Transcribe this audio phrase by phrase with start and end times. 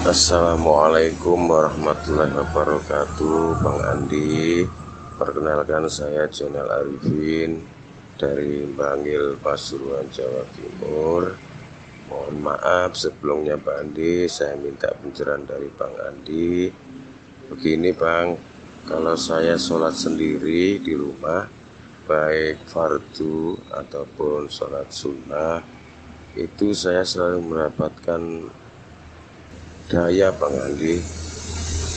[0.00, 3.60] Assalamualaikum warahmatullahi wabarakatuh.
[3.60, 4.64] Bang Andi
[5.20, 7.60] Perkenalkan saya Jenal Arifin
[8.16, 11.36] Dari Bangil Pasuruan Jawa Timur.
[12.08, 16.72] Mohon maaf sebelumnya Bang Andi Saya minta pencerahan dari Bang Andi.
[17.52, 18.40] Begini Bang
[18.88, 21.44] Kalau saya sholat sendiri di rumah
[22.08, 25.60] Baik fardu ataupun sholat sunnah
[26.32, 28.48] Itu saya selalu mendapatkan
[29.90, 31.02] daya Bang Andi.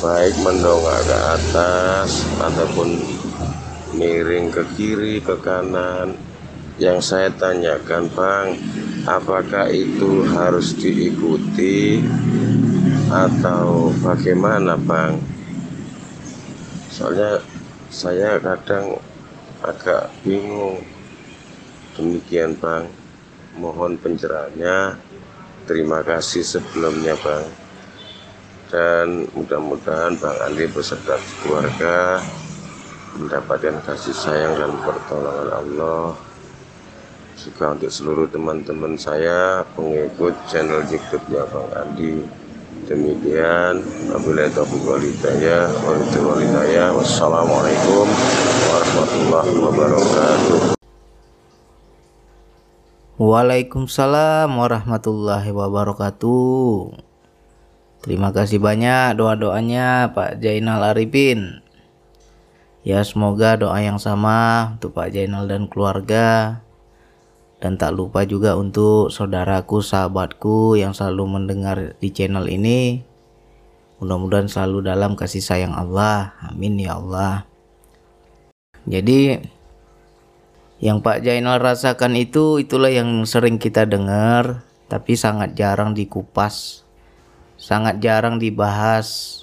[0.02, 2.90] Baik mendongak ke atas ataupun
[3.94, 6.18] miring ke kiri ke kanan.
[6.82, 8.58] Yang saya tanyakan Bang
[9.06, 12.02] apakah itu harus diikuti
[13.14, 15.22] atau bagaimana Bang?
[16.90, 17.46] Soalnya
[17.94, 18.98] saya kadang
[19.62, 20.82] agak bingung.
[21.94, 22.90] Demikian Bang.
[23.54, 24.98] Mohon pencerahannya.
[25.70, 27.63] Terima kasih sebelumnya Bang
[28.74, 31.14] dan mudah-mudahan Bang Andi beserta
[31.46, 32.18] keluarga
[33.14, 36.18] mendapatkan kasih sayang dan pertolongan Allah.
[37.38, 42.26] Juga untuk seluruh teman-teman saya pengikut channel YouTube ya Bang Andi
[42.90, 45.70] demikian wabillahi taufiq walhidayah
[46.98, 48.10] wassalamualaikum
[48.74, 50.60] warahmatullahi wabarakatuh.
[53.22, 57.13] Waalaikumsalam warahmatullahi wabarakatuh
[58.04, 61.64] Terima kasih banyak doa-doanya Pak Jainal Arifin.
[62.84, 66.60] Ya semoga doa yang sama untuk Pak Jainal dan keluarga
[67.64, 73.08] dan tak lupa juga untuk saudaraku, sahabatku yang selalu mendengar di channel ini.
[74.04, 76.36] Mudah-mudahan selalu dalam kasih sayang Allah.
[76.44, 77.48] Amin ya Allah.
[78.84, 79.40] Jadi
[80.84, 86.83] yang Pak Jainal rasakan itu itulah yang sering kita dengar tapi sangat jarang dikupas
[87.64, 89.40] sangat jarang dibahas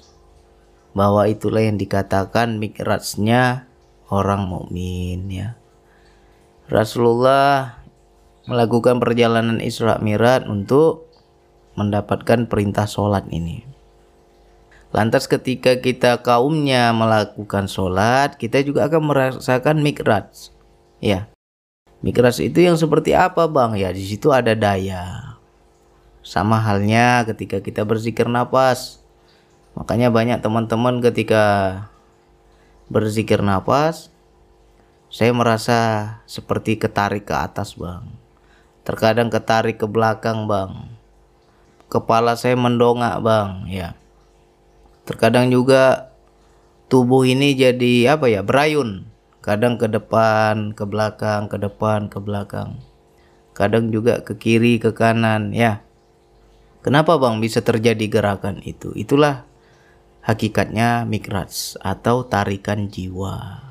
[0.93, 3.65] bahwa itulah yang dikatakan mikrajnya
[4.13, 5.57] orang mukmin ya.
[6.69, 7.81] Rasulullah
[8.45, 11.09] melakukan perjalanan Isra Mi'raj untuk
[11.73, 13.65] mendapatkan perintah sholat ini.
[14.93, 20.51] Lantas ketika kita kaumnya melakukan sholat, kita juga akan merasakan mikraj.
[21.01, 21.31] Ya,
[22.05, 23.79] mikraj itu yang seperti apa bang?
[23.79, 25.30] Ya di situ ada daya.
[26.21, 29.01] Sama halnya ketika kita berzikir nafas.
[29.73, 31.43] Makanya banyak teman-teman ketika
[32.93, 34.13] berzikir nafas,
[35.09, 35.79] saya merasa
[36.29, 38.05] seperti ketarik ke atas, Bang.
[38.85, 40.93] Terkadang ketarik ke belakang, Bang.
[41.89, 43.97] Kepala saya mendongak, Bang, ya.
[45.09, 46.13] Terkadang juga
[46.85, 49.09] tubuh ini jadi apa ya, berayun.
[49.41, 52.77] Kadang ke depan, ke belakang, ke depan, ke belakang.
[53.57, 55.81] Kadang juga ke kiri, ke kanan, ya
[56.81, 58.89] Kenapa bang bisa terjadi gerakan itu?
[58.97, 59.45] Itulah
[60.25, 63.61] hakikatnya mikrats atau tarikan jiwa.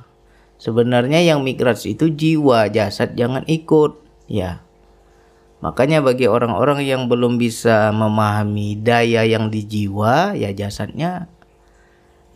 [0.62, 3.98] Sebenarnya yang mikrats itu jiwa, jasad jangan ikut.
[4.30, 4.62] Ya.
[5.58, 11.26] Makanya bagi orang-orang yang belum bisa memahami daya yang di jiwa, ya jasadnya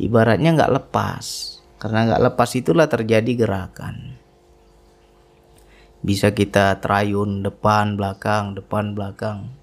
[0.02, 1.54] ibaratnya nggak lepas.
[1.78, 4.18] Karena nggak lepas itulah terjadi gerakan.
[6.02, 9.54] Bisa kita terayun depan, belakang, depan, belakang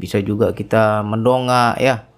[0.00, 2.08] bisa juga kita mendongak ya.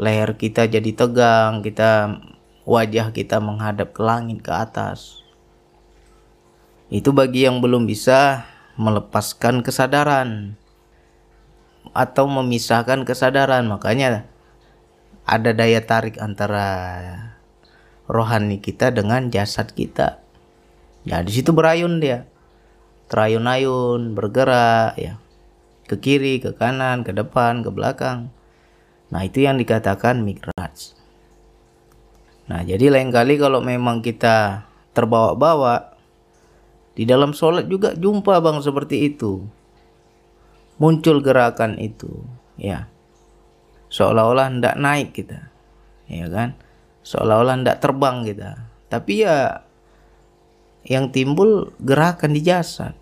[0.00, 2.20] Leher kita jadi tegang kita
[2.64, 5.20] wajah kita menghadap ke langit ke atas.
[6.88, 8.48] Itu bagi yang belum bisa
[8.80, 10.56] melepaskan kesadaran
[11.92, 13.68] atau memisahkan kesadaran.
[13.68, 14.24] Makanya
[15.28, 16.68] ada daya tarik antara
[18.08, 20.24] rohani kita dengan jasad kita.
[21.04, 22.24] Ya di situ berayun dia.
[23.06, 25.22] Terayun-ayun bergerak ya
[25.86, 28.34] ke kiri, ke kanan, ke depan, ke belakang.
[29.10, 30.94] Nah, itu yang dikatakan mikraj.
[32.50, 35.94] Nah, jadi lain kali kalau memang kita terbawa-bawa
[36.98, 39.46] di dalam sholat juga jumpa bang seperti itu.
[40.76, 42.26] Muncul gerakan itu,
[42.58, 42.90] ya.
[43.88, 45.48] Seolah-olah hendak naik kita,
[46.10, 46.58] ya kan?
[47.06, 48.66] Seolah-olah hendak terbang kita.
[48.90, 49.62] Tapi ya
[50.86, 52.94] yang timbul gerakan di jasad.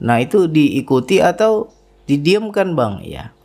[0.00, 1.72] Nah itu diikuti atau
[2.06, 3.02] didiamkan bang.
[3.04, 3.36] Ya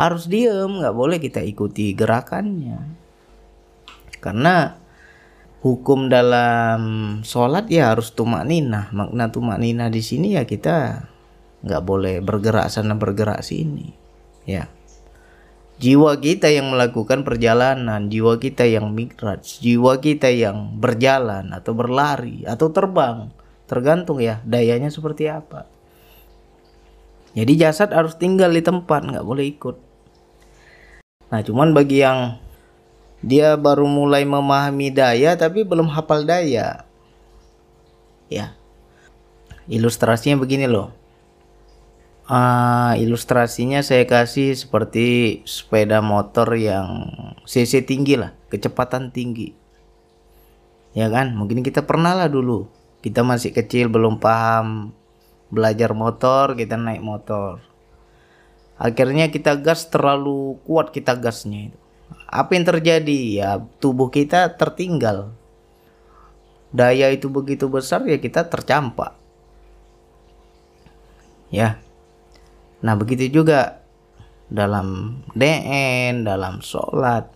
[0.00, 0.80] harus diem.
[0.80, 2.80] Nggak boleh kita ikuti gerakannya.
[4.24, 4.80] Karena
[5.60, 6.80] hukum dalam
[7.20, 11.04] sholat ya harus tumak nina makna tumak nina di sini ya kita
[11.60, 13.92] nggak boleh bergerak sana bergerak sini.
[14.48, 14.72] Ya.
[15.80, 22.44] Jiwa kita yang melakukan perjalanan jiwa kita yang mikraj jiwa kita yang berjalan atau berlari
[22.44, 23.32] atau terbang
[23.64, 25.64] tergantung ya dayanya seperti apa
[27.30, 29.76] jadi jasad harus tinggal di tempat, nggak boleh ikut.
[31.30, 32.42] Nah, cuman bagi yang
[33.22, 36.82] dia baru mulai memahami daya tapi belum hafal daya.
[38.26, 38.58] Ya.
[39.70, 40.90] Ilustrasinya begini loh.
[42.26, 47.10] Ah, ilustrasinya saya kasih seperti sepeda motor yang
[47.46, 49.54] cc tinggi lah, kecepatan tinggi.
[50.94, 51.38] Ya kan?
[51.38, 52.66] Mungkin kita pernah lah dulu.
[53.02, 54.94] Kita masih kecil belum paham
[55.50, 57.60] belajar motor, kita naik motor.
[58.80, 61.78] Akhirnya kita gas terlalu kuat kita gasnya itu.
[62.30, 63.20] Apa yang terjadi?
[63.36, 63.50] Ya
[63.82, 65.34] tubuh kita tertinggal.
[66.70, 69.18] Daya itu begitu besar ya kita tercampak.
[71.50, 71.82] Ya,
[72.80, 73.84] Nah begitu juga
[74.48, 77.28] dalam DN, dalam sholat.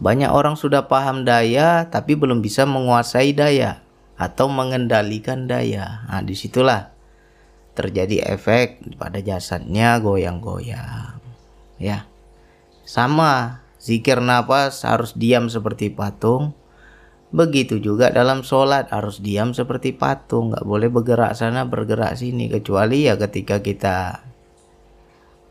[0.00, 3.84] Banyak orang sudah paham daya tapi belum bisa menguasai daya
[4.20, 6.04] atau mengendalikan daya.
[6.04, 6.92] Nah di situlah
[7.72, 11.16] terjadi efek pada jasadnya goyang-goyang.
[11.80, 12.04] Ya,
[12.84, 16.52] sama zikir nafas harus diam seperti patung.
[17.32, 23.08] Begitu juga dalam sholat harus diam seperti patung, nggak boleh bergerak sana bergerak sini kecuali
[23.08, 24.26] ya ketika kita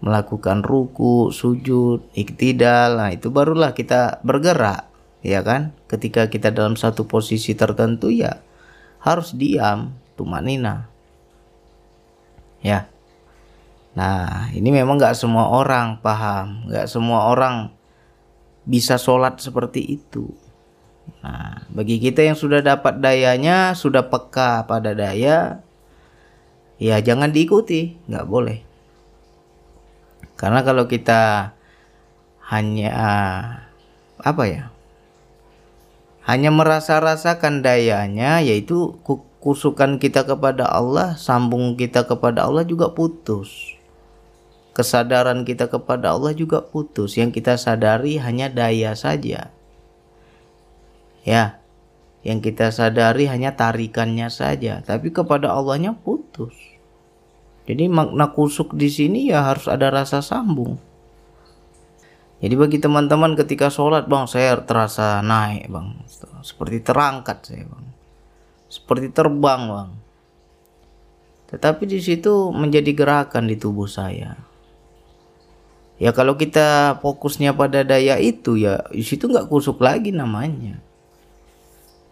[0.04, 4.92] melakukan ruku, sujud, iktidal, nah itu barulah kita bergerak,
[5.24, 5.76] ya kan?
[5.88, 8.44] Ketika kita dalam satu posisi tertentu ya
[9.00, 10.88] harus diam, tumanina.
[12.60, 12.92] Ya.
[13.96, 17.74] Nah, ini memang nggak semua orang paham, nggak semua orang
[18.68, 20.30] bisa sholat seperti itu.
[21.26, 25.60] Nah, bagi kita yang sudah dapat dayanya, sudah peka pada daya,
[26.78, 28.60] ya jangan diikuti, nggak boleh.
[30.40, 31.52] Karena kalau kita
[32.48, 32.92] hanya
[34.22, 34.72] apa ya?
[36.30, 39.02] Hanya merasa-rasakan dayanya, yaitu
[39.42, 43.74] kusukan kita kepada Allah, sambung kita kepada Allah juga putus.
[44.78, 47.18] Kesadaran kita kepada Allah juga putus.
[47.18, 49.50] Yang kita sadari hanya daya saja
[51.28, 51.60] Ya,
[52.24, 56.56] yang kita sadari hanya tarikannya saja, tapi kepada Allahnya putus.
[57.70, 60.82] Jadi makna kusuk di sini ya harus ada rasa sambung.
[62.40, 66.00] Jadi bagi teman-teman ketika sholat bang saya terasa naik bang,
[66.40, 67.86] seperti terangkat saya bang,
[68.72, 69.92] seperti terbang bang.
[71.52, 74.40] Tetapi di situ menjadi gerakan di tubuh saya.
[76.00, 80.80] Ya kalau kita fokusnya pada daya itu ya di situ nggak kusuk lagi namanya.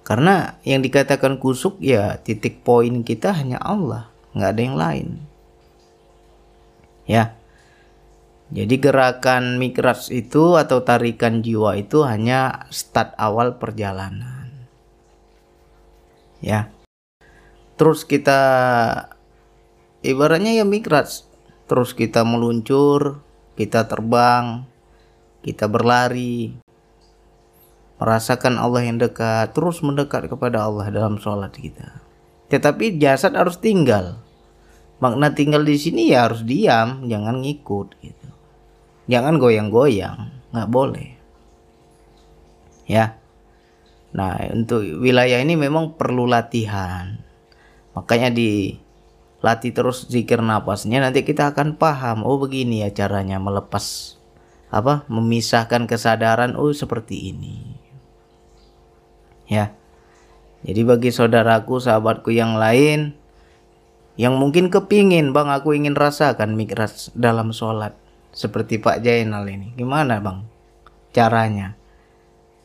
[0.03, 5.07] Karena yang dikatakan kusuk ya titik poin kita hanya Allah, nggak ada yang lain.
[7.07, 7.36] Ya.
[8.47, 14.47] Jadi gerakan mikras itu atau tarikan jiwa itu hanya start awal perjalanan.
[16.39, 16.71] Ya.
[17.75, 18.39] Terus kita
[19.99, 21.27] ibaratnya ya mikras.
[21.67, 23.19] Terus kita meluncur,
[23.59, 24.63] kita terbang,
[25.43, 26.55] kita berlari,
[27.99, 31.99] merasakan Allah yang dekat, terus mendekat kepada Allah dalam sholat kita.
[32.47, 34.23] Tetapi jasad harus tinggal.
[34.97, 38.16] Makna tinggal di sini ya harus diam, jangan ngikut gitu.
[39.07, 41.15] Jangan goyang-goyang, nggak boleh.
[42.87, 43.19] Ya.
[44.11, 47.19] Nah, untuk wilayah ini memang perlu latihan.
[47.95, 54.15] Makanya dilatih terus zikir napasnya nanti kita akan paham oh begini ya caranya melepas
[54.69, 57.55] apa memisahkan kesadaran oh seperti ini
[59.47, 59.73] ya.
[60.67, 63.15] Jadi bagi saudaraku, sahabatku yang lain
[64.19, 67.93] yang mungkin kepingin bang aku ingin rasakan mikras dalam sholat
[68.35, 69.75] seperti Pak Jainal ini.
[69.75, 70.43] Gimana bang?
[71.11, 71.75] Caranya?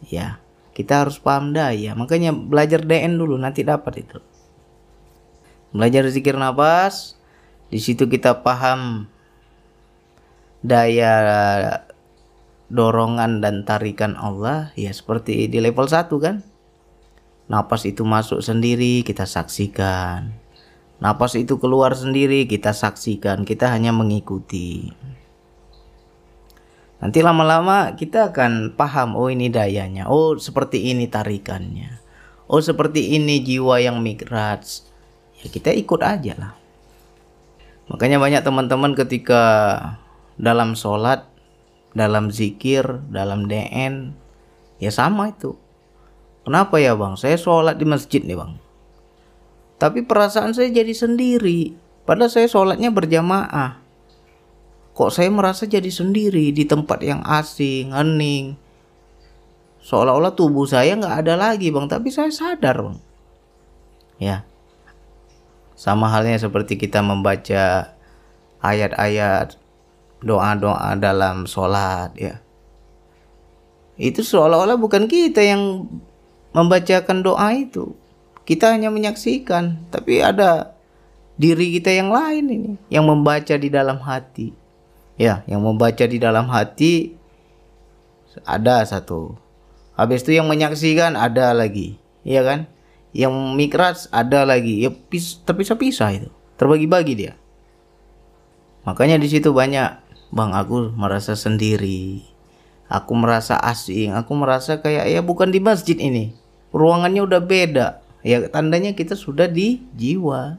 [0.07, 0.42] Ya
[0.73, 1.92] kita harus paham daya.
[1.92, 4.19] Makanya belajar DN dulu nanti dapat itu.
[5.73, 7.16] Belajar zikir nafas
[7.73, 9.09] di situ kita paham
[10.64, 11.14] daya
[12.73, 14.73] dorongan dan tarikan Allah.
[14.76, 16.45] Ya seperti di level 1 kan?
[17.52, 20.33] Napas itu masuk sendiri, kita saksikan.
[21.04, 23.45] Napas itu keluar sendiri, kita saksikan.
[23.45, 24.88] Kita hanya mengikuti.
[27.03, 31.99] Nanti lama-lama kita akan paham, oh ini dayanya, oh seperti ini tarikannya,
[32.47, 34.87] oh seperti ini jiwa yang migrats.
[35.43, 36.55] Ya kita ikut aja lah.
[37.91, 39.43] Makanya banyak teman-teman ketika
[40.39, 41.27] dalam sholat,
[41.91, 44.15] dalam zikir, dalam DN,
[44.79, 45.59] ya sama itu.
[46.47, 47.19] Kenapa ya bang?
[47.19, 48.63] Saya sholat di masjid nih bang.
[49.83, 51.75] Tapi perasaan saya jadi sendiri.
[52.07, 53.82] Padahal saya sholatnya berjamaah.
[54.93, 58.61] Kok saya merasa jadi sendiri di tempat yang asing, hening.
[59.83, 61.89] Seolah-olah tubuh saya nggak ada lagi bang.
[61.89, 62.99] Tapi saya sadar bang.
[64.21, 64.37] Ya.
[65.75, 67.97] Sama halnya seperti kita membaca
[68.63, 69.59] ayat-ayat
[70.23, 72.39] doa-doa dalam sholat ya
[73.99, 75.91] itu seolah-olah bukan kita yang
[76.55, 77.93] membacakan doa itu
[78.47, 80.73] kita hanya menyaksikan tapi ada
[81.37, 84.55] diri kita yang lain ini yang membaca di dalam hati
[85.23, 87.14] ya yang membaca di dalam hati
[88.43, 89.38] ada satu.
[89.95, 92.00] Habis itu yang menyaksikan ada lagi.
[92.26, 92.67] Ya kan?
[93.14, 94.83] Yang mikras ada lagi.
[94.83, 96.29] Ya pis, terpisah-pisah itu.
[96.59, 97.33] Terbagi-bagi dia.
[98.83, 100.00] Makanya di situ banyak
[100.33, 102.25] bang aku merasa sendiri.
[102.88, 104.17] Aku merasa asing.
[104.17, 106.35] Aku merasa kayak ya bukan di masjid ini.
[106.73, 107.87] Ruangannya udah beda.
[108.25, 110.57] Ya tandanya kita sudah di jiwa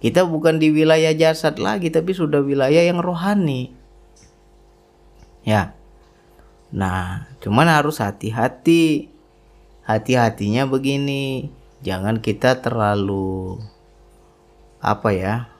[0.00, 3.72] kita bukan di wilayah jasad lagi tapi sudah wilayah yang rohani.
[5.46, 5.72] Ya.
[6.74, 9.08] Nah cuman harus hati-hati.
[9.86, 11.48] Hati-hatinya begini.
[11.80, 13.62] Jangan kita terlalu
[14.82, 15.56] apa ya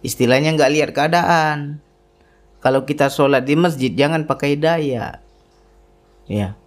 [0.00, 1.80] istilahnya nggak lihat keadaan.
[2.60, 5.24] Kalau kita sholat di masjid jangan pakai daya.
[6.28, 6.60] Ya.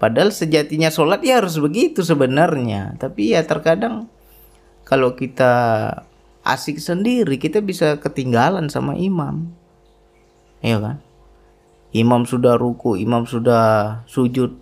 [0.00, 2.96] Padahal sejatinya sholat ya harus begitu sebenarnya.
[2.96, 4.08] Tapi ya terkadang
[4.88, 5.52] kalau kita
[6.48, 9.52] asik sendiri kita bisa ketinggalan sama imam.
[10.64, 11.04] Ya kan?
[11.92, 14.56] Imam sudah ruku imam sudah sujud.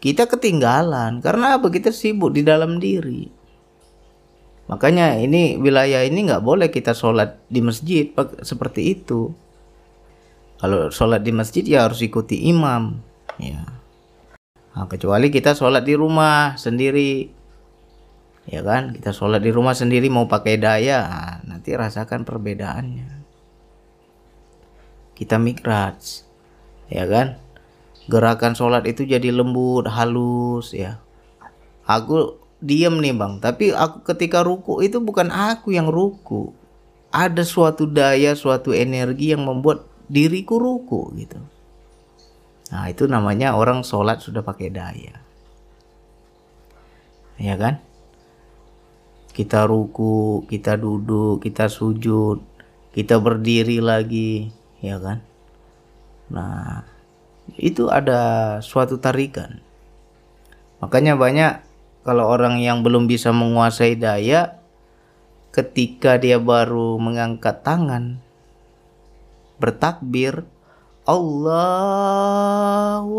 [0.00, 1.68] Kita ketinggalan karena apa?
[1.68, 3.28] Kita sibuk di dalam diri.
[4.64, 8.08] Makanya ini wilayah ini nggak boleh kita sholat di masjid
[8.40, 9.28] seperti itu.
[10.56, 12.96] Kalau sholat di masjid ya harus ikuti imam.
[13.36, 13.60] Ya
[14.72, 17.43] nah, kecuali kita sholat di rumah sendiri
[18.48, 18.92] ya kan?
[18.92, 23.24] Kita sholat di rumah sendiri mau pakai daya nah, nanti rasakan perbedaannya.
[25.14, 25.98] Kita mikraj
[26.92, 27.40] ya kan?
[28.04, 31.00] Gerakan sholat itu jadi lembut halus ya.
[31.88, 33.40] Aku diem nih bang.
[33.40, 36.52] Tapi aku ketika ruku itu bukan aku yang ruku.
[37.14, 41.40] Ada suatu daya suatu energi yang membuat diriku ruku gitu.
[42.74, 45.16] Nah itu namanya orang sholat sudah pakai daya.
[47.38, 47.80] Ya kan
[49.34, 52.38] kita ruku kita duduk kita sujud
[52.94, 55.18] kita berdiri lagi ya kan?
[56.30, 56.86] Nah
[57.58, 59.58] itu ada suatu tarikan.
[60.78, 61.66] Makanya banyak
[62.06, 64.62] kalau orang yang belum bisa menguasai daya
[65.50, 68.22] ketika dia baru mengangkat tangan
[69.58, 70.46] bertakbir
[71.02, 72.06] Allahu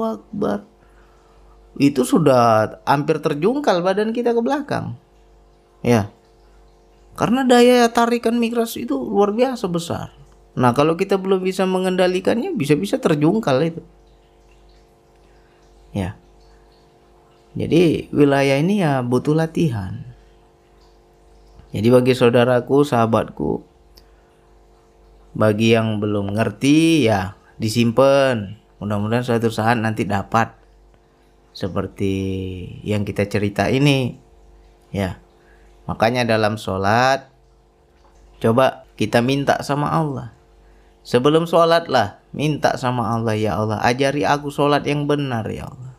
[0.08, 0.64] Akbar.
[1.76, 4.96] Itu sudah hampir terjungkal badan kita ke belakang
[5.86, 6.10] ya.
[7.16, 10.12] Karena daya tarikan mikros itu luar biasa besar.
[10.58, 13.86] Nah kalau kita belum bisa mengendalikannya bisa-bisa terjungkal itu.
[15.96, 16.20] Ya.
[17.56, 20.04] Jadi wilayah ini ya butuh latihan.
[21.72, 23.64] Jadi bagi saudaraku sahabatku
[25.36, 28.60] bagi yang belum ngerti ya disimpan.
[28.84, 30.52] Mudah-mudahan suatu saat nanti dapat.
[31.56, 32.12] Seperti
[32.84, 34.20] yang kita cerita ini.
[34.92, 35.24] Ya
[35.86, 37.30] makanya dalam sholat
[38.42, 40.34] coba kita minta sama Allah.
[41.06, 45.94] Sebelum sholat lah minta sama Allah ya Allah ajari aku sholat yang benar ya Allah.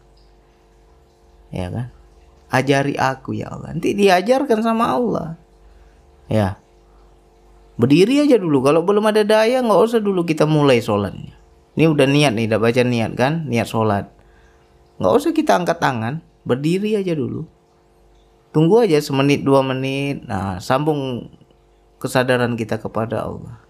[1.54, 1.88] Ya kan?
[2.50, 3.74] Ajari aku ya Allah.
[3.74, 5.38] Nanti diajarkan sama Allah.
[6.26, 6.58] Ya.
[7.78, 8.66] Berdiri aja dulu.
[8.66, 11.38] Kalau belum ada daya nggak usah dulu kita mulai sholatnya.
[11.76, 13.46] Ini udah niat nih udah baca niat kan?
[13.46, 14.10] Niat sholat.
[14.98, 16.24] Nggak usah kita angkat tangan.
[16.42, 17.55] Berdiri aja dulu
[18.56, 20.24] tunggu aja semenit dua menit.
[20.24, 21.28] Nah sambung
[22.00, 23.60] kesadaran kita kepada Allah.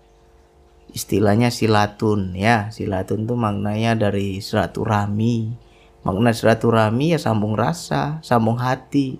[0.94, 2.70] Istilahnya silatun ya.
[2.70, 5.58] Silatun tuh maknanya dari silaturahmi.
[6.06, 9.18] Makna silaturahmi ya sambung rasa sambung hati.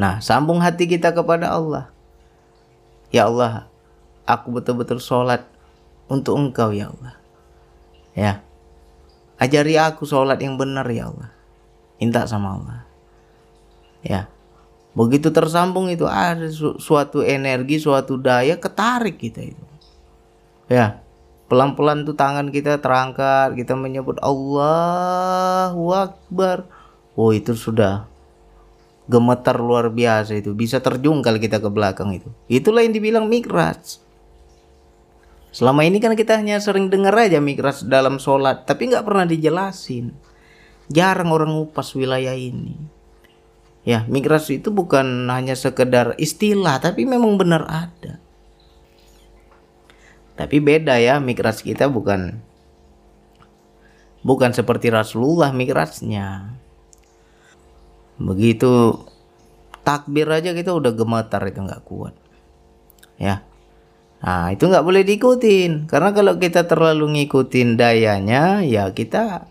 [0.00, 1.92] Nah sambung hati kita kepada Allah.
[3.12, 3.68] Ya Allah
[4.24, 5.44] aku betul-betul sholat
[6.08, 7.14] untuk engkau ya Allah.
[8.16, 8.32] Ya.
[9.36, 11.28] Ajari aku sholat yang benar ya Allah.
[12.00, 12.89] Minta sama Allah
[14.04, 14.28] ya.
[14.90, 19.64] Begitu tersambung itu ada su suatu energi suatu daya ketarik kita itu.
[20.66, 21.02] Ya.
[21.50, 26.66] Pelan-pelan tuh tangan kita terangkat kita menyebut Allahu Akbar.
[27.18, 28.06] Oh itu sudah
[29.10, 30.54] gemetar luar biasa itu.
[30.54, 32.30] Bisa terjungkal kita ke belakang itu.
[32.46, 33.98] Itulah yang dibilang mikraj.
[35.50, 40.14] Selama ini kan kita hanya sering dengar aja mikraj dalam sholat tapi nggak pernah dijelasin.
[40.90, 42.99] Jarang orang ngupas wilayah ini
[43.84, 48.20] ya mikraj itu bukan hanya sekedar istilah tapi memang benar ada
[50.40, 52.40] tapi beda ya mikraj kita bukan
[54.24, 56.56] bukan seperti Rasulullah mikrajnya.
[58.20, 59.00] Begitu
[59.80, 62.14] takbir aja kita udah gemetar itu nggak kuat.
[63.16, 63.44] Ya.
[64.20, 65.88] Nah, itu nggak boleh diikutin.
[65.88, 69.48] Karena kalau kita terlalu ngikutin dayanya, ya kita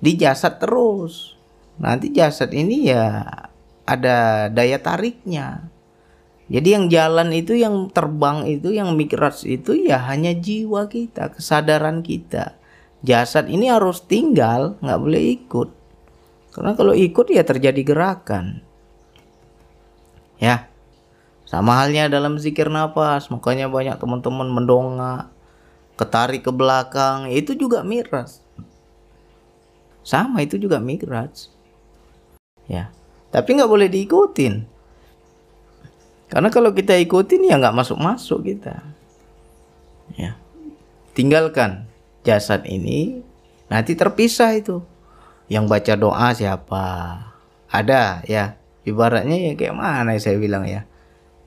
[0.00, 1.35] di jasad terus.
[1.76, 3.24] Nanti jasad ini ya
[3.86, 5.68] ada daya tariknya.
[6.46, 12.06] Jadi yang jalan itu, yang terbang itu, yang mikraj itu ya hanya jiwa kita, kesadaran
[12.06, 12.54] kita.
[13.02, 15.68] Jasad ini harus tinggal, nggak boleh ikut.
[16.54, 18.62] Karena kalau ikut ya terjadi gerakan.
[20.38, 20.70] Ya,
[21.42, 25.32] sama halnya dalam zikir nafas, makanya banyak teman-teman mendongak,
[25.98, 28.44] ketarik ke belakang, itu juga miras.
[30.06, 31.55] Sama itu juga miras.
[32.66, 32.90] Ya,
[33.30, 34.66] tapi nggak boleh diikutin.
[36.26, 38.82] Karena kalau kita ikutin ya nggak masuk-masuk kita.
[40.18, 40.34] Ya,
[41.14, 41.86] tinggalkan
[42.26, 43.22] jasad ini,
[43.70, 44.82] nanti terpisah itu.
[45.46, 46.84] Yang baca doa siapa?
[47.70, 50.86] Ada ya, ibaratnya ya kayak mana saya bilang ya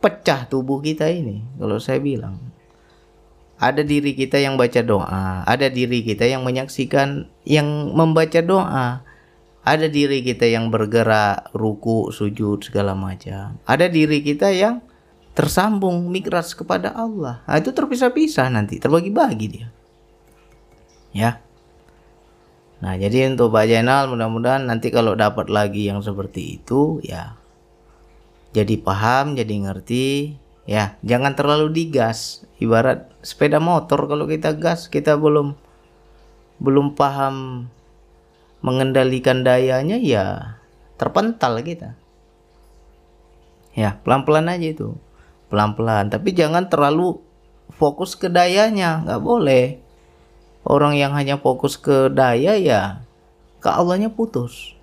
[0.04, 2.36] pecah tubuh kita ini kalau saya bilang
[3.60, 9.08] ada diri kita yang baca doa ada diri kita yang menyaksikan yang membaca doa
[9.70, 13.62] ada diri kita yang bergerak ruku sujud segala macam.
[13.70, 14.82] Ada diri kita yang
[15.38, 17.46] tersambung mikras kepada Allah.
[17.46, 19.70] Nah, itu terpisah-pisah nanti terbagi-bagi dia.
[21.14, 21.38] Ya.
[22.82, 27.40] Nah, jadi untuk Pak Jainal mudah-mudahan nanti kalau dapat lagi yang seperti itu ya
[28.50, 30.34] jadi paham, jadi ngerti,
[30.66, 30.98] ya.
[31.06, 32.46] Jangan terlalu digas.
[32.58, 35.54] Ibarat sepeda motor kalau kita gas kita belum
[36.60, 37.68] belum paham
[38.60, 40.58] mengendalikan dayanya ya
[41.00, 41.96] terpental kita.
[43.78, 45.00] Ya pelan-pelan aja itu,
[45.48, 46.12] pelan-pelan.
[46.12, 47.24] Tapi jangan terlalu
[47.72, 49.66] fokus ke dayanya, nggak boleh.
[50.68, 53.02] Orang yang hanya fokus ke daya ya
[53.64, 54.76] ke Allahnya putus.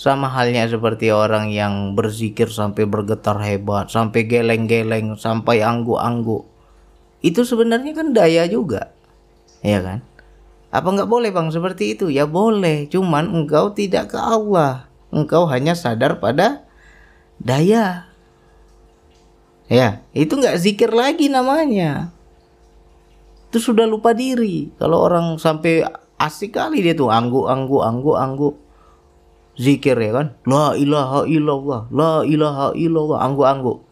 [0.00, 6.48] Sama halnya seperti orang yang berzikir sampai bergetar hebat, sampai geleng-geleng, sampai angguk-angguk.
[7.20, 8.96] Itu sebenarnya kan daya juga.
[9.60, 10.00] Ya kan?
[10.70, 12.06] Apa nggak boleh bang seperti itu?
[12.10, 14.86] Ya boleh, cuman engkau tidak ke Allah.
[15.10, 16.62] Engkau hanya sadar pada
[17.42, 18.06] daya.
[19.70, 22.14] Ya, itu nggak zikir lagi namanya.
[23.50, 24.70] Itu sudah lupa diri.
[24.78, 25.82] Kalau orang sampai
[26.18, 28.54] asik kali dia tuh angguk-angguk, angguk-angguk
[29.60, 33.84] zikir ya kan la ilaha illallah la ilaha illallah angguk-angguk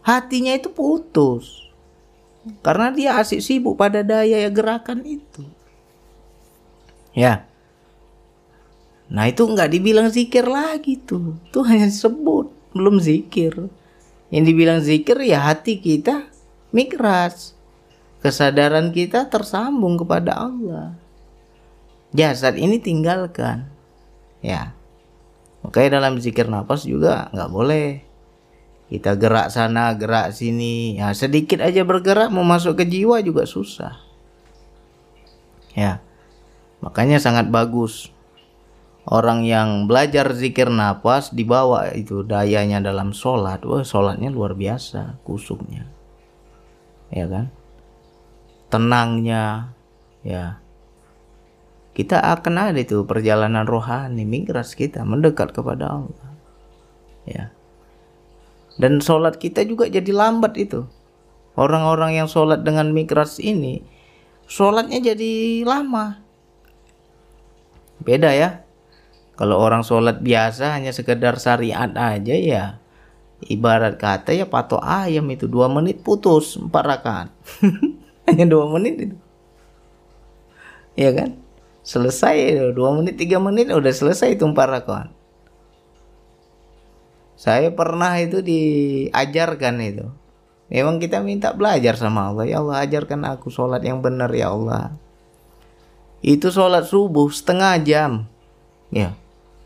[0.00, 1.68] hatinya itu putus
[2.64, 5.44] karena dia asik sibuk pada daya ya gerakan itu
[7.14, 7.46] ya.
[9.10, 11.34] Nah itu nggak dibilang zikir lagi tuh.
[11.50, 13.70] Tuh hanya sebut belum zikir.
[14.30, 16.30] Yang dibilang zikir ya hati kita
[16.70, 17.58] mikras.
[18.22, 20.94] Kesadaran kita tersambung kepada Allah.
[22.14, 23.66] Jasad ini tinggalkan.
[24.38, 24.78] Ya.
[25.66, 27.90] Makanya dalam zikir nafas juga nggak boleh.
[28.86, 31.02] Kita gerak sana gerak sini.
[31.02, 33.98] Ya sedikit aja bergerak mau masuk ke jiwa juga susah.
[35.74, 36.02] Ya
[36.80, 38.12] makanya sangat bagus.
[39.08, 43.64] Orang yang belajar zikir nafas dibawa itu dayanya dalam sholat.
[43.64, 45.88] Wah sholatnya luar biasa kusuknya.
[47.08, 47.48] Ya kan?
[48.68, 49.72] Tenangnya
[50.20, 50.60] ya.
[51.96, 56.30] Kita akan ada itu perjalanan rohani migras kita mendekat kepada Allah.
[57.24, 57.50] Ya.
[58.78, 60.86] Dan sholat kita juga jadi lambat itu.
[61.58, 63.82] Orang-orang yang sholat dengan migras ini
[64.46, 66.29] sholatnya jadi lama
[68.02, 68.64] beda ya.
[69.40, 72.64] Kalau orang sholat biasa hanya sekedar syariat aja ya.
[73.40, 77.28] Ibarat kata ya patok ayam itu dua menit putus empat rakaat.
[78.28, 79.16] Hanya dua menit itu.
[80.92, 81.40] Ya kan?
[81.80, 85.08] Selesai dua menit tiga menit udah selesai itu empat rakaat.
[87.40, 90.04] Saya pernah itu diajarkan itu.
[90.68, 92.44] Memang kita minta belajar sama Allah.
[92.44, 94.92] Ya Allah ajarkan aku sholat yang benar ya Allah
[96.20, 98.12] itu sholat subuh setengah jam.
[98.92, 99.16] Ya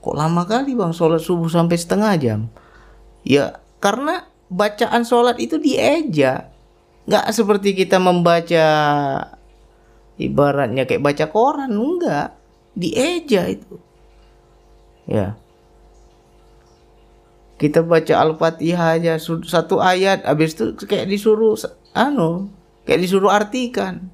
[0.05, 2.41] kok lama kali bang sholat subuh sampai setengah jam?
[3.27, 6.55] Ya karena bacaan sholat itu dieja.
[7.05, 8.67] Nggak seperti kita membaca
[10.17, 12.39] ibaratnya kayak baca koran enggak
[12.79, 13.77] dieja itu.
[15.11, 15.37] Ya.
[17.55, 21.55] Kita baca al-fatihah aja satu ayat habis itu kayak disuruh
[21.97, 22.51] anu
[22.87, 24.11] kayak disuruh artikan.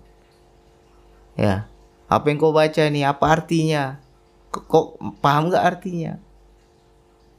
[1.34, 1.70] Ya
[2.10, 4.02] apa yang kau baca nih apa artinya?
[4.50, 6.18] Kok, paham nggak artinya?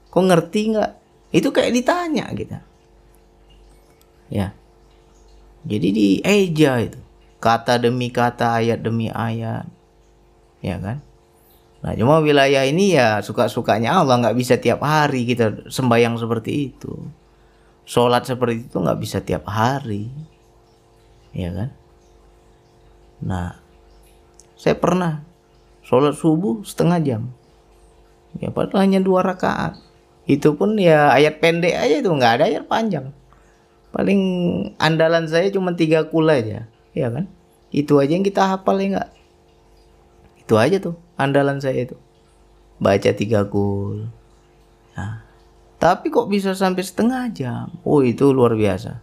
[0.08, 0.92] Kok ngerti nggak
[1.36, 2.64] itu kayak ditanya kita.
[4.32, 4.56] Ya.
[5.68, 7.00] Jadi dieja itu.
[7.44, 9.68] Kata demi kata, ayat demi ayat.
[10.64, 11.04] Ya kan?
[11.82, 14.24] Nah, cuma wilayah ini ya suka-sukanya Allah.
[14.24, 16.96] Nggak bisa tiap hari kita sembahyang seperti itu.
[17.84, 20.08] Sholat seperti itu nggak bisa tiap hari.
[21.36, 21.70] ya kan?
[23.24, 23.61] Nah
[24.62, 25.26] saya pernah
[25.82, 27.22] sholat subuh setengah jam.
[28.38, 29.82] Ya padahal hanya dua rakaat.
[30.30, 33.10] Itu pun ya ayat pendek aja itu nggak ada ayat panjang.
[33.90, 34.22] Paling
[34.78, 37.26] andalan saya cuma tiga kul aja ya kan?
[37.74, 39.10] Itu aja yang kita hafal ya nggak?
[40.46, 41.98] Itu aja tuh andalan saya itu.
[42.78, 44.14] Baca tiga kul.
[44.94, 45.26] Nah,
[45.82, 47.74] tapi kok bisa sampai setengah jam?
[47.82, 49.02] Oh itu luar biasa.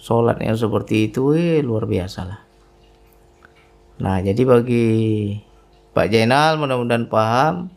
[0.00, 2.43] Sholat yang seperti itu eh luar biasa lah
[3.98, 4.86] nah jadi bagi
[5.94, 7.70] Pak Jainal mudah-mudahan paham.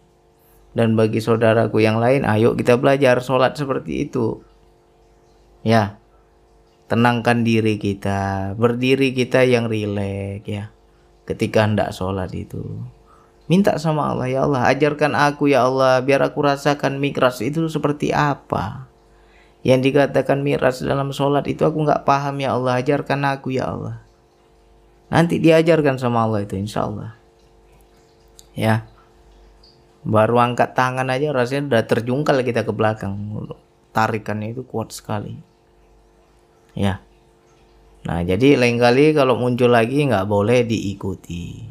[0.78, 4.46] Dan bagi saudaraku yang lain ayo kita belajar sholat seperti itu.
[5.66, 5.98] Ya
[6.86, 10.70] tenangkan diri kita berdiri kita yang rileks ya
[11.26, 12.62] ketika hendak sholat itu.
[13.50, 18.14] Minta sama Allah ya Allah ajarkan aku ya Allah biar aku rasakan mikras itu seperti
[18.14, 18.86] apa.
[19.66, 24.07] Yang dikatakan miras dalam sholat itu aku nggak paham ya Allah ajarkan aku ya Allah
[25.08, 27.18] nanti diajarkan sama Allah itu insya Allah
[28.58, 28.90] ya.
[30.02, 33.14] Baru angkat tangan aja rasanya udah terjungkal kita ke belakang.
[33.94, 35.38] Tarikannya itu kuat sekali.
[36.74, 37.06] Ya.
[38.08, 41.62] Nah jadi lain kali kalau muncul lagi nggak boleh diikuti.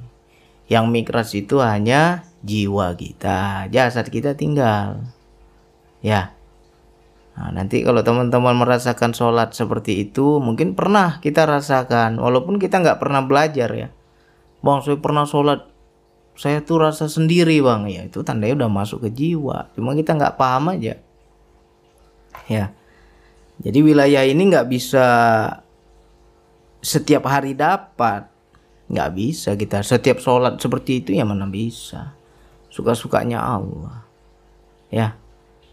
[0.70, 5.02] Yang mikras itu hanya jiwa kita jasad kita tinggal.
[6.04, 6.35] Ya
[7.36, 12.96] Nah, nanti kalau teman-teman merasakan sholat seperti itu, mungkin pernah kita rasakan, walaupun kita nggak
[12.96, 13.88] pernah belajar ya.
[14.64, 15.76] Bang, saya pernah sholat
[16.36, 17.88] saya tuh rasa sendiri bang.
[17.88, 21.00] Ya itu tandanya udah masuk ke jiwa cuma kita nggak paham aja.
[22.46, 22.76] Ya.
[23.56, 25.06] Jadi wilayah ini nggak bisa
[26.84, 28.28] setiap hari dapat.
[28.86, 32.12] Nggak bisa kita setiap sholat seperti itu ya mana bisa.
[32.68, 34.04] Suka-sukanya Allah.
[34.92, 35.16] Ya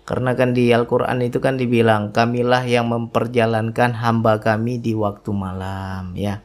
[0.03, 6.15] karena kan di Al-Quran itu kan dibilang kamilah yang memperjalankan hamba kami di waktu malam
[6.19, 6.43] ya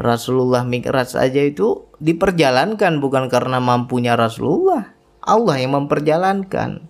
[0.00, 4.94] Rasulullah Mi'raj aja itu diperjalankan bukan karena mampunya Rasulullah.
[5.20, 6.80] Allah yang memperjalankan.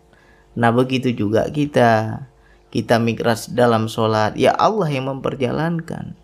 [0.55, 2.25] Nah begitu juga kita.
[2.71, 4.39] Kita Mi'raj dalam sholat.
[4.39, 6.15] Ya Allah yang memperjalankan.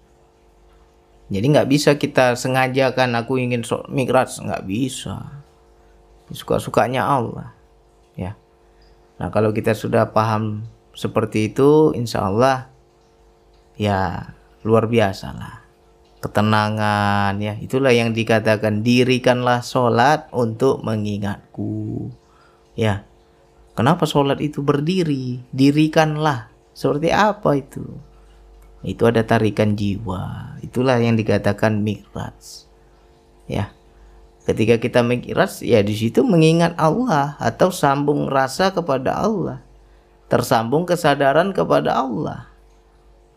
[1.27, 4.31] Jadi nggak bisa kita sengajakan aku ingin Mi'raj.
[4.39, 5.43] nggak bisa.
[6.31, 7.56] Suka-sukanya Allah.
[9.17, 12.69] Nah kalau kita sudah paham seperti itu insya Allah
[13.77, 14.33] ya
[14.65, 15.57] luar biasa lah.
[16.21, 17.55] Ketenangan ya.
[17.61, 22.11] Itulah yang dikatakan dirikanlah sholat untuk mengingatku
[22.75, 23.05] ya.
[23.77, 25.45] Kenapa sholat itu berdiri?
[25.53, 26.49] Dirikanlah.
[26.73, 27.85] Seperti apa itu?
[28.81, 30.57] Itu ada tarikan jiwa.
[30.65, 32.67] Itulah yang dikatakan mikraj
[33.47, 33.76] ya
[34.47, 39.61] ketika kita mikraj ya di situ mengingat Allah atau sambung rasa kepada Allah
[40.31, 42.47] tersambung kesadaran kepada Allah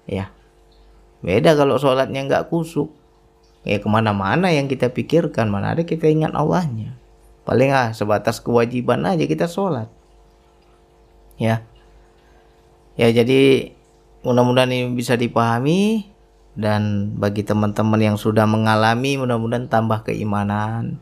[0.06, 0.30] ya
[1.20, 2.92] Beda kalau sholatnya nggak kusuk.
[3.68, 6.96] Ya ke mana-mana yang kita pikirkan, mana ada kita ingat Allahnya.
[7.44, 9.92] Paling ah sebatas kewajiban aja kita sholat.
[11.36, 11.68] Ya.
[12.96, 13.72] Ya jadi
[14.24, 16.08] mudah-mudahan ini bisa dipahami
[16.58, 20.98] dan bagi teman-teman yang sudah mengalami mudah-mudahan tambah keimanan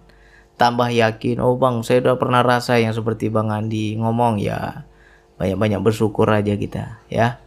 [0.57, 1.39] tambah yakin.
[1.39, 4.89] Oh bang saya udah pernah rasa yang seperti bang Andi ngomong ya.
[5.37, 7.37] Banyak-banyak bersyukur aja kita ya.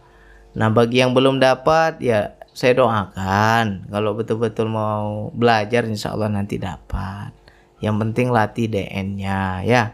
[0.55, 3.91] Nah bagi yang belum dapat ya saya doakan.
[3.91, 7.35] Kalau betul-betul mau belajar insya Allah nanti dapat.
[7.83, 9.91] Yang penting latih DN-nya ya.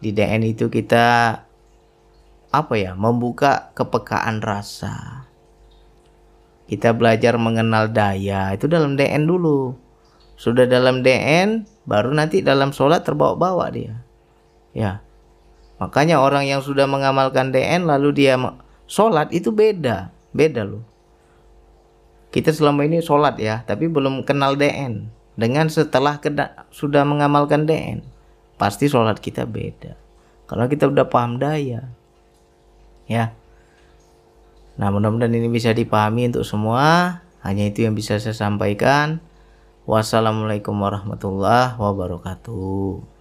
[0.00, 1.40] Di DN itu kita
[2.54, 5.26] apa ya membuka kepekaan rasa
[6.70, 9.76] kita belajar mengenal daya itu dalam DN dulu
[10.34, 14.00] sudah dalam DN baru nanti dalam sholat terbawa-bawa dia
[14.72, 15.04] ya
[15.78, 18.34] makanya orang yang sudah mengamalkan DN lalu dia
[18.88, 20.94] sholat itu beda beda loh
[22.34, 25.06] kita selama ini sholat ya, tapi belum kenal DN.
[25.38, 26.18] Dengan setelah
[26.74, 28.02] sudah mengamalkan DN,
[28.58, 29.94] pasti sholat kita beda.
[30.50, 31.86] Karena kita udah paham daya.
[33.06, 33.30] Ya.
[34.74, 37.22] Nah mudah-mudahan ini bisa dipahami untuk semua.
[37.44, 39.22] Hanya itu yang bisa saya sampaikan.
[39.84, 43.13] Wassalamualaikum warahmatullahi wabarakatuh.